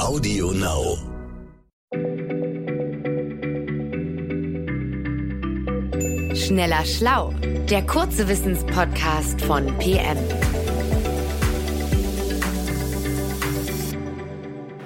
[0.00, 0.96] Audio Now.
[6.34, 7.34] Schneller Schlau,
[7.68, 10.16] der kurze Wissenspodcast von PM.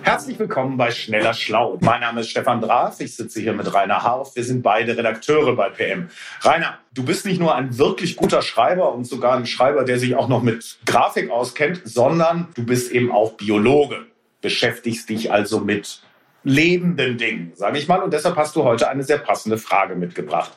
[0.02, 1.78] Herzlich willkommen bei Schneller Schlau.
[1.80, 4.34] Mein Name ist Stefan Draf, ich sitze hier mit Rainer Harf.
[4.34, 6.08] Wir sind beide Redakteure bei PM.
[6.40, 10.16] Rainer, du bist nicht nur ein wirklich guter Schreiber und sogar ein Schreiber, der sich
[10.16, 14.06] auch noch mit Grafik auskennt, sondern du bist eben auch Biologe.
[14.44, 16.02] Beschäftigst dich also mit
[16.42, 18.02] lebenden Dingen, sage ich mal.
[18.02, 20.52] Und deshalb hast du heute eine sehr passende Frage mitgebracht.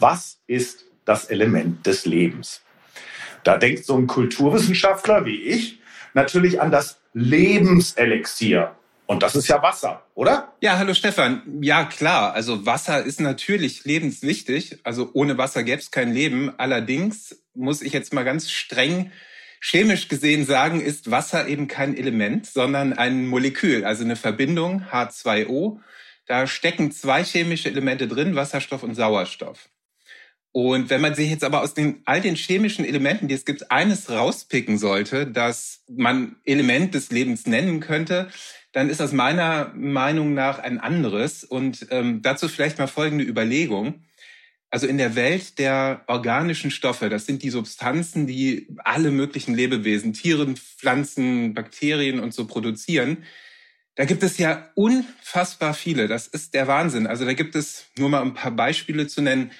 [0.00, 2.62] Was ist das Element des Lebens?
[3.44, 5.78] Da denkt so ein Kulturwissenschaftler wie ich
[6.14, 8.74] natürlich an das Lebenselixier.
[9.06, 10.52] Und das ist ja Wasser, oder?
[10.60, 11.42] Ja, hallo Stefan.
[11.60, 12.34] Ja, klar.
[12.34, 14.80] Also Wasser ist natürlich lebenswichtig.
[14.82, 16.52] Also ohne Wasser gäbe es kein Leben.
[16.58, 19.12] Allerdings muss ich jetzt mal ganz streng
[19.60, 25.80] chemisch gesehen sagen, ist Wasser eben kein Element, sondern ein Molekül, also eine Verbindung H2O.
[26.26, 29.68] Da stecken zwei chemische Elemente drin, Wasserstoff und Sauerstoff.
[30.52, 33.70] Und wenn man sich jetzt aber aus den all den chemischen Elementen, die es gibt,
[33.70, 38.28] eines rauspicken sollte, das man Element des Lebens nennen könnte,
[38.72, 41.44] dann ist das meiner Meinung nach ein anderes.
[41.44, 44.04] Und ähm, dazu vielleicht mal folgende Überlegung.
[44.70, 50.12] Also in der Welt der organischen Stoffe, das sind die Substanzen, die alle möglichen Lebewesen,
[50.12, 53.24] Tieren, Pflanzen, Bakterien und so produzieren.
[53.94, 56.06] Da gibt es ja unfassbar viele.
[56.06, 57.06] Das ist der Wahnsinn.
[57.06, 59.52] Also da gibt es nur mal ein paar Beispiele zu nennen.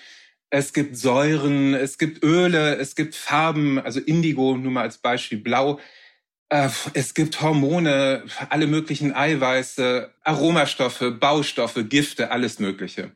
[0.50, 5.39] Es gibt Säuren, es gibt Öle, es gibt Farben, also Indigo nur mal als Beispiel,
[5.39, 5.81] Blau.
[6.50, 13.12] Äh, es gibt Hormone, alle möglichen Eiweiße, Aromastoffe, Baustoffe, Gifte, alles Mögliche.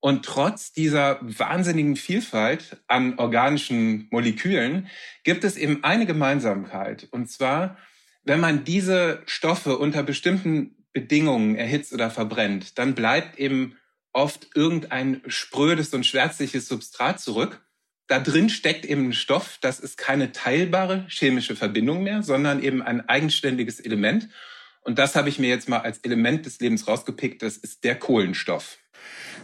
[0.00, 4.88] Und trotz dieser wahnsinnigen Vielfalt an organischen Molekülen
[5.24, 7.08] gibt es eben eine Gemeinsamkeit.
[7.10, 7.76] Und zwar,
[8.24, 13.76] wenn man diese Stoffe unter bestimmten Bedingungen erhitzt oder verbrennt, dann bleibt eben
[14.12, 17.64] oft irgendein sprödes und schwärzliches Substrat zurück.
[18.06, 22.82] Da drin steckt eben ein Stoff, das ist keine teilbare chemische Verbindung mehr, sondern eben
[22.82, 24.28] ein eigenständiges Element.
[24.82, 27.42] Und das habe ich mir jetzt mal als Element des Lebens rausgepickt.
[27.42, 28.78] Das ist der Kohlenstoff.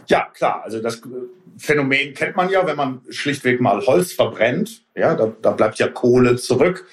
[0.07, 0.61] Ja, klar.
[0.63, 1.01] Also das
[1.57, 4.83] Phänomen kennt man ja, wenn man schlichtweg mal Holz verbrennt.
[4.95, 6.85] Ja, da, da bleibt ja Kohle zurück.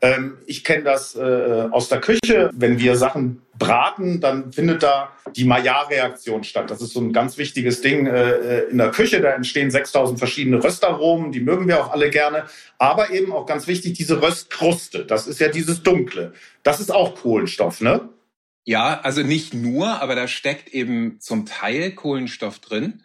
[0.00, 2.50] Ähm, ich kenne das äh, aus der Küche.
[2.52, 6.70] Wenn wir Sachen braten, dann findet da die Maillard-Reaktion statt.
[6.70, 9.20] Das ist so ein ganz wichtiges Ding äh, in der Küche.
[9.20, 12.46] Da entstehen 6000 verschiedene Röstaromen, die mögen wir auch alle gerne.
[12.78, 15.04] Aber eben auch ganz wichtig, diese Röstkruste.
[15.04, 16.32] Das ist ja dieses Dunkle.
[16.64, 18.08] Das ist auch Kohlenstoff, ne?
[18.64, 23.02] Ja, also nicht nur, aber da steckt eben zum Teil Kohlenstoff drin.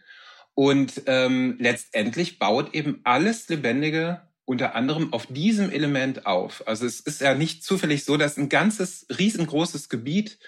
[0.53, 6.67] Und ähm, letztendlich baut eben alles Lebendige unter anderem auf diesem Element auf.
[6.67, 10.39] Also es ist ja nicht zufällig so, dass ein ganzes riesengroßes Gebiet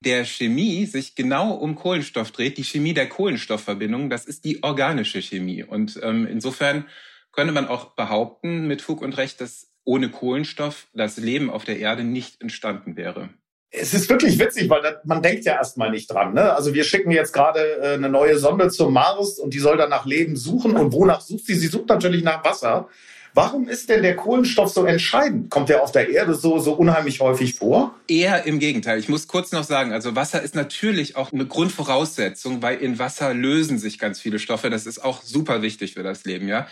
[0.00, 2.58] der Chemie sich genau um Kohlenstoff dreht.
[2.58, 5.62] Die Chemie der Kohlenstoffverbindung, das ist die organische Chemie.
[5.62, 6.86] Und ähm, insofern
[7.32, 11.78] könnte man auch behaupten, mit Fug und Recht, dass ohne Kohlenstoff das Leben auf der
[11.78, 13.30] Erde nicht entstanden wäre.
[13.72, 16.34] Es ist wirklich witzig, weil das, man denkt ja erstmal nicht dran.
[16.34, 16.52] Ne?
[16.52, 19.90] Also wir schicken jetzt gerade äh, eine neue Sonde zum Mars und die soll dann
[19.90, 20.76] nach Leben suchen.
[20.76, 21.54] Und wonach sucht sie?
[21.54, 22.88] Sie sucht natürlich nach Wasser.
[23.32, 25.50] Warum ist denn der Kohlenstoff so entscheidend?
[25.50, 27.94] Kommt der auf der Erde so, so unheimlich häufig vor?
[28.08, 28.98] Eher im Gegenteil.
[28.98, 33.32] Ich muss kurz noch sagen, also Wasser ist natürlich auch eine Grundvoraussetzung, weil in Wasser
[33.32, 34.68] lösen sich ganz viele Stoffe.
[34.68, 36.66] Das ist auch super wichtig für das Leben, ja.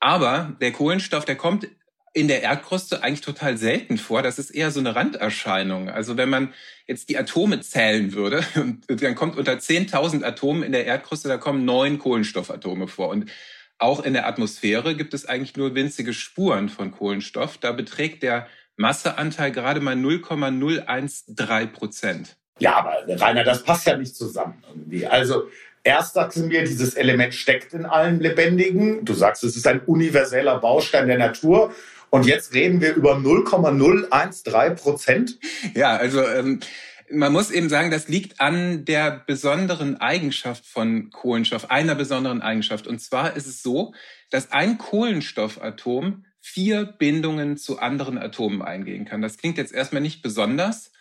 [0.00, 1.68] Aber der Kohlenstoff, der kommt
[2.14, 4.22] in der Erdkruste eigentlich total selten vor.
[4.22, 5.88] Das ist eher so eine Randerscheinung.
[5.90, 6.52] Also wenn man
[6.86, 8.42] jetzt die Atome zählen würde,
[8.88, 13.08] dann kommt unter 10.000 Atomen in der Erdkruste, da kommen neun Kohlenstoffatome vor.
[13.08, 13.30] Und
[13.78, 17.58] auch in der Atmosphäre gibt es eigentlich nur winzige Spuren von Kohlenstoff.
[17.58, 22.36] Da beträgt der Masseanteil gerade mal 0,013 Prozent.
[22.58, 25.06] Ja, aber Rainer, das passt ja nicht zusammen irgendwie.
[25.06, 25.48] Also
[25.84, 29.04] erst sagst du mir, dieses Element steckt in allem Lebendigen.
[29.04, 31.72] Du sagst, es ist ein universeller Baustein der Natur.
[32.10, 35.38] Und jetzt reden wir über 0,013 Prozent.
[35.74, 36.60] Ja, also ähm,
[37.10, 42.86] man muss eben sagen, das liegt an der besonderen Eigenschaft von Kohlenstoff, einer besonderen Eigenschaft.
[42.86, 43.94] Und zwar ist es so,
[44.30, 49.22] dass ein Kohlenstoffatom vier Bindungen zu anderen Atomen eingehen kann.
[49.22, 50.92] Das klingt jetzt erstmal nicht besonders,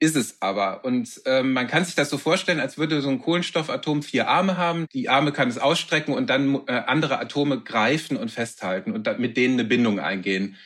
[0.00, 0.84] ist es aber.
[0.84, 4.56] Und äh, man kann sich das so vorstellen, als würde so ein Kohlenstoffatom vier Arme
[4.56, 4.86] haben.
[4.92, 9.36] Die Arme kann es ausstrecken und dann äh, andere Atome greifen und festhalten und mit
[9.36, 10.56] denen eine Bindung eingehen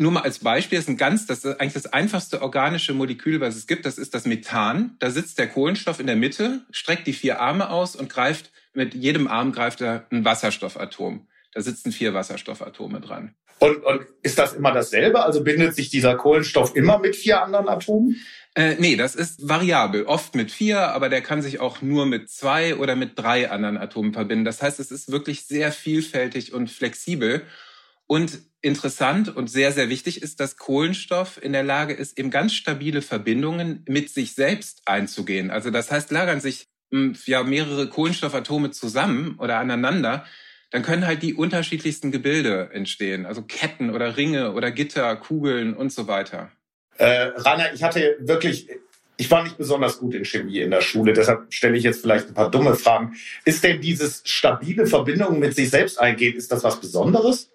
[0.00, 3.40] nur mal als Beispiel, das ist ein ganz, das ist eigentlich das einfachste organische Molekül,
[3.40, 4.96] was es gibt, das ist das Methan.
[4.98, 8.94] Da sitzt der Kohlenstoff in der Mitte, streckt die vier Arme aus und greift, mit
[8.94, 11.28] jedem Arm greift er ein Wasserstoffatom.
[11.52, 13.34] Da sitzen vier Wasserstoffatome dran.
[13.58, 15.22] Und, und ist das immer dasselbe?
[15.22, 18.16] Also bindet sich dieser Kohlenstoff immer mit vier anderen Atomen?
[18.54, 20.04] Äh, nee, das ist variabel.
[20.04, 23.78] Oft mit vier, aber der kann sich auch nur mit zwei oder mit drei anderen
[23.78, 24.44] Atomen verbinden.
[24.44, 27.46] Das heißt, es ist wirklich sehr vielfältig und flexibel.
[28.06, 32.52] Und interessant und sehr, sehr wichtig ist, dass Kohlenstoff in der Lage ist, eben ganz
[32.54, 35.50] stabile Verbindungen mit sich selbst einzugehen.
[35.52, 40.26] Also das heißt, lagern sich hm, ja mehrere Kohlenstoffatome zusammen oder aneinander,
[40.70, 43.26] dann können halt die unterschiedlichsten Gebilde entstehen.
[43.26, 46.50] Also Ketten oder Ringe oder Gitter, Kugeln und so weiter.
[47.00, 48.68] Äh, Rainer, ich hatte wirklich,
[49.16, 52.28] ich war nicht besonders gut in Chemie in der Schule, deshalb stelle ich jetzt vielleicht
[52.28, 53.16] ein paar dumme Fragen.
[53.46, 57.50] Ist denn dieses stabile Verbindung mit sich selbst eingehen, ist das was Besonderes?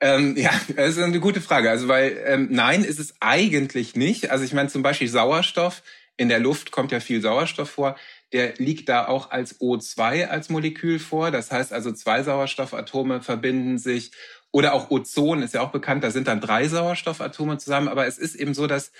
[0.00, 1.70] Ähm, ja, das ist eine gute Frage.
[1.70, 4.30] Also weil ähm, nein, ist es eigentlich nicht.
[4.30, 5.82] Also ich meine zum Beispiel Sauerstoff.
[6.16, 7.96] In der Luft kommt ja viel Sauerstoff vor.
[8.32, 11.30] Der liegt da auch als O2 als Molekül vor.
[11.30, 14.10] Das heißt also zwei Sauerstoffatome verbinden sich
[14.50, 17.88] oder auch Ozon ist ja auch bekannt, da sind dann drei Sauerstoffatome zusammen.
[17.88, 18.92] Aber es ist eben so, dass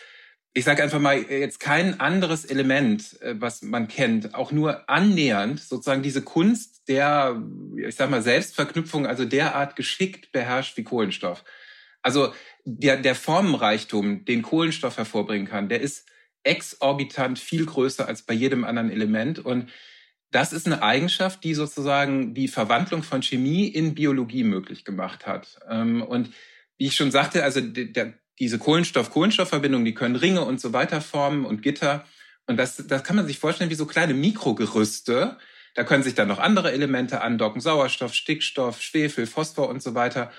[0.55, 5.61] ich sage einfach mal, jetzt kein anderes Element, äh, was man kennt, auch nur annähernd
[5.61, 7.41] sozusagen diese Kunst der,
[7.77, 11.45] ich sag mal, Selbstverknüpfung, also derart geschickt beherrscht wie Kohlenstoff.
[12.03, 12.33] Also
[12.65, 16.07] der, der Formenreichtum, den Kohlenstoff hervorbringen kann, der ist
[16.45, 19.39] exorbitant viel größer als bei jedem anderen Element.
[19.39, 19.71] Und
[20.31, 25.59] das ist eine Eigenschaft, die sozusagen die Verwandlung von Chemie in Biologie möglich gemacht hat.
[25.69, 26.31] Ähm, und
[26.77, 31.45] wie ich schon sagte, also der, diese Kohlenstoff-Kohlenstoff-Verbindungen, die können Ringe und so weiter formen
[31.45, 32.05] und Gitter.
[32.47, 35.39] Und das, das kann man sich vorstellen wie so kleine Mikrogerüste.
[35.75, 40.31] Da können sich dann noch andere Elemente andocken, Sauerstoff, Stickstoff, Schwefel, Phosphor und so weiter.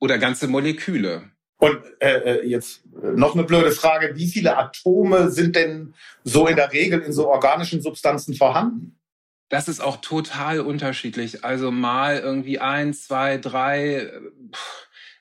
[0.00, 1.30] Oder ganze Moleküle.
[1.58, 5.94] Und äh, äh jetzt noch eine blöde Frage, wie viele Atome sind denn
[6.24, 8.98] so in der Regel in so organischen Substanzen vorhanden?
[9.48, 11.44] Das ist auch total unterschiedlich.
[11.44, 14.10] Also mal irgendwie eins, zwei, drei,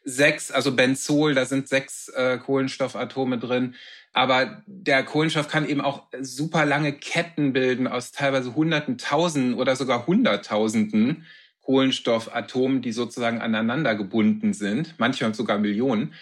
[0.04, 3.76] sechs, also Benzol, da sind sechs äh, Kohlenstoffatome drin.
[4.14, 9.76] Aber der Kohlenstoff kann eben auch super lange Ketten bilden aus teilweise Hunderten, Tausenden oder
[9.76, 11.26] sogar Hunderttausenden
[11.62, 16.14] Kohlenstoffatomen, die sozusagen aneinander gebunden sind, manchmal sogar Millionen.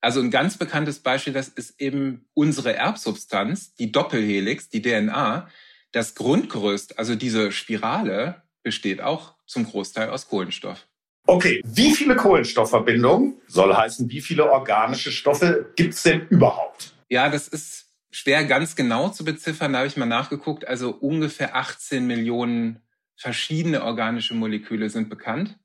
[0.00, 5.48] Also ein ganz bekanntes Beispiel, das ist eben unsere Erbsubstanz, die Doppelhelix, die DNA.
[5.92, 10.86] Das Grundgerüst, also diese Spirale, besteht auch zum Großteil aus Kohlenstoff.
[11.26, 16.94] Okay, wie viele Kohlenstoffverbindungen, soll heißen, wie viele organische Stoffe gibt es denn überhaupt?
[17.08, 19.72] Ja, das ist schwer ganz genau zu beziffern.
[19.72, 20.66] Da habe ich mal nachgeguckt.
[20.66, 22.80] Also ungefähr 18 Millionen
[23.16, 25.58] verschiedene organische Moleküle sind bekannt.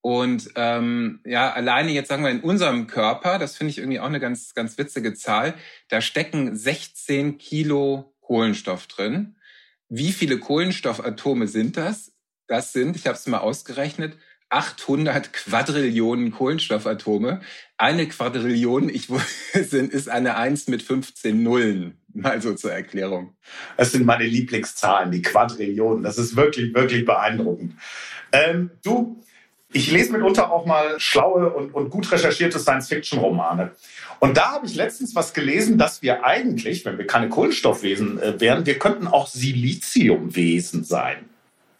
[0.00, 4.06] Und ähm, ja, alleine jetzt sagen wir in unserem Körper, das finde ich irgendwie auch
[4.06, 5.54] eine ganz, ganz witzige Zahl,
[5.88, 9.36] da stecken 16 Kilo Kohlenstoff drin.
[9.88, 12.12] Wie viele Kohlenstoffatome sind das?
[12.46, 14.16] Das sind, ich habe es mal ausgerechnet,
[14.50, 17.40] 800 Quadrillionen Kohlenstoffatome.
[17.76, 19.08] Eine Quadrillion ich,
[19.54, 22.00] sind, ist eine 1 mit 15 Nullen.
[22.14, 23.36] Mal so zur Erklärung.
[23.76, 26.02] Das sind meine Lieblingszahlen, die Quadrillionen.
[26.02, 27.74] Das ist wirklich, wirklich beeindruckend.
[28.32, 29.22] Ähm, du,
[29.72, 33.72] ich lese mitunter auch mal schlaue und, und gut recherchierte Science-Fiction-Romane.
[34.18, 38.40] Und da habe ich letztens was gelesen, dass wir eigentlich, wenn wir keine Kohlenstoffwesen äh,
[38.40, 41.28] wären, wir könnten auch Siliziumwesen sein.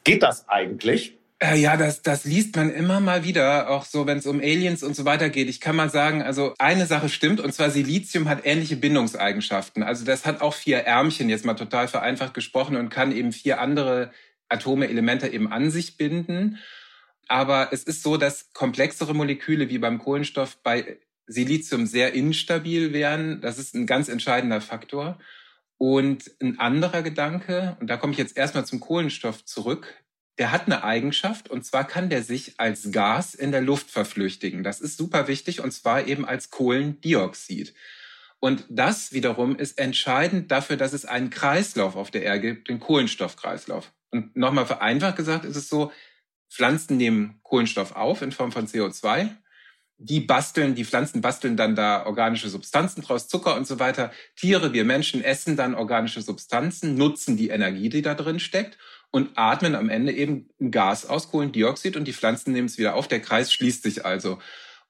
[0.05, 1.19] Geht das eigentlich?
[1.41, 4.83] Äh, ja, das, das liest man immer mal wieder, auch so, wenn es um Aliens
[4.83, 5.49] und so weiter geht.
[5.49, 9.83] Ich kann mal sagen, also eine Sache stimmt, und zwar Silizium hat ähnliche Bindungseigenschaften.
[9.83, 13.61] Also das hat auch vier Ärmchen, jetzt mal total vereinfacht gesprochen, und kann eben vier
[13.61, 14.11] andere
[14.49, 16.59] Atome, Elemente eben an sich binden.
[17.29, 23.41] Aber es ist so, dass komplexere Moleküle wie beim Kohlenstoff bei Silizium sehr instabil wären.
[23.41, 25.19] Das ist ein ganz entscheidender Faktor.
[25.77, 29.95] Und ein anderer Gedanke, und da komme ich jetzt erstmal zum Kohlenstoff zurück,
[30.39, 34.63] der hat eine Eigenschaft, und zwar kann der sich als Gas in der Luft verflüchtigen.
[34.63, 37.75] Das ist super wichtig, und zwar eben als Kohlendioxid.
[38.41, 42.79] Und das wiederum ist entscheidend dafür, dass es einen Kreislauf auf der Erde gibt, den
[42.81, 43.93] Kohlenstoffkreislauf.
[44.11, 45.93] Und nochmal vereinfacht gesagt ist es so,
[46.51, 49.29] Pflanzen nehmen Kohlenstoff auf in Form von CO2.
[50.01, 54.13] Die basteln, die Pflanzen basteln dann da organische Substanzen draus, Zucker und so weiter.
[54.37, 58.79] Tiere, wir Menschen essen dann organische Substanzen, nutzen die Energie, die da drin steckt
[59.11, 63.09] und atmen am Ende eben Gas aus, Kohlendioxid und die Pflanzen nehmen es wieder auf.
[63.09, 64.39] Der Kreis schließt sich also.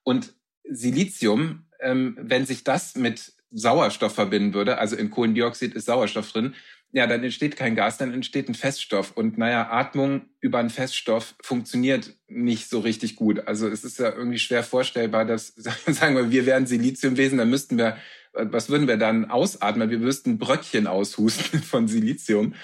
[0.03, 6.31] Und Silizium, ähm, wenn sich das mit Sauerstoff verbinden würde, also in Kohlendioxid ist Sauerstoff
[6.31, 6.53] drin,
[6.91, 9.11] ja, dann entsteht kein Gas, dann entsteht ein Feststoff.
[9.11, 13.47] Und naja, Atmung über einen Feststoff funktioniert nicht so richtig gut.
[13.47, 17.77] Also es ist ja irgendwie schwer vorstellbar, dass, sagen wir, wir wären Siliziumwesen, dann müssten
[17.77, 17.97] wir,
[18.33, 19.89] was würden wir dann ausatmen?
[19.89, 22.55] Wir müssten Bröckchen aushusten von Silizium.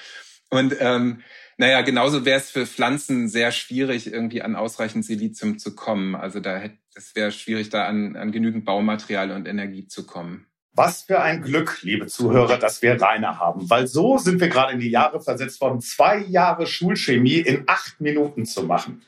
[0.50, 1.22] Und ähm,
[1.58, 6.16] naja, genauso wäre es für Pflanzen sehr schwierig, irgendwie an ausreichend Silizium zu kommen.
[6.16, 10.48] Also da hätte, es wäre schwierig, da an, an genügend Baumaterial und Energie zu kommen.
[10.76, 13.70] Was für ein Glück, liebe Zuhörer, dass wir Rainer haben.
[13.70, 18.02] Weil so sind wir gerade in die Jahre versetzt worden, zwei Jahre Schulchemie in acht
[18.02, 19.02] Minuten zu machen.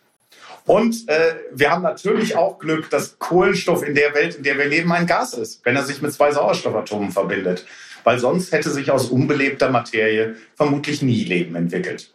[0.66, 4.66] Und äh, wir haben natürlich auch Glück, dass Kohlenstoff in der Welt, in der wir
[4.66, 7.66] leben, ein Gas ist, wenn er sich mit zwei Sauerstoffatomen verbindet.
[8.06, 12.14] Weil sonst hätte sich aus unbelebter Materie vermutlich nie Leben entwickelt.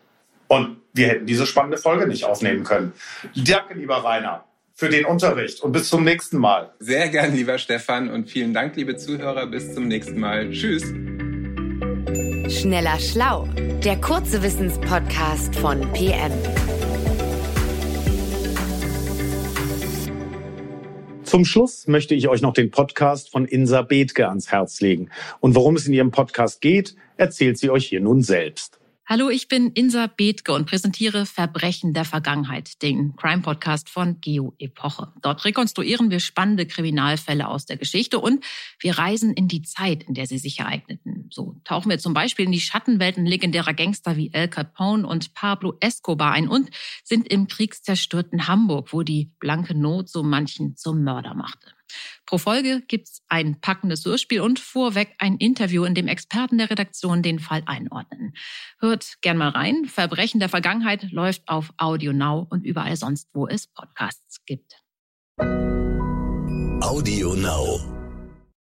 [0.48, 2.94] Und wir hätten diese spannende Folge nicht aufnehmen können.
[3.34, 4.44] Danke, lieber Rainer
[4.82, 6.72] für den Unterricht und bis zum nächsten Mal.
[6.80, 9.46] Sehr gern, lieber Stefan, und vielen Dank, liebe Zuhörer.
[9.46, 10.50] Bis zum nächsten Mal.
[10.50, 10.82] Tschüss.
[12.52, 13.46] Schneller Schlau,
[13.84, 16.32] der kurze Wissenspodcast von PM.
[21.22, 25.10] Zum Schluss möchte ich euch noch den Podcast von Insa Bethke ans Herz legen.
[25.38, 28.81] Und worum es in ihrem Podcast geht, erzählt sie euch hier nun selbst.
[29.04, 35.12] Hallo, ich bin Insa Bethke und präsentiere Verbrechen der Vergangenheit, den Crime-Podcast von Geo Epoche.
[35.20, 38.44] Dort rekonstruieren wir spannende Kriminalfälle aus der Geschichte und
[38.78, 41.26] wir reisen in die Zeit, in der sie sich ereigneten.
[41.30, 45.76] So tauchen wir zum Beispiel in die Schattenwelten legendärer Gangster wie El Capone und Pablo
[45.80, 46.70] Escobar ein und
[47.02, 51.72] sind im kriegszerstörten Hamburg, wo die blanke Not so manchen zum Mörder machte.
[52.26, 57.22] Pro Folge gibt's ein packendes Hörspiel und vorweg ein Interview, in dem Experten der Redaktion
[57.22, 58.34] den Fall einordnen.
[58.78, 59.86] Hört gern mal rein.
[59.86, 64.76] Verbrechen der Vergangenheit läuft auf Audio Now und überall sonst, wo es Podcasts gibt.
[66.82, 68.01] Audio Now.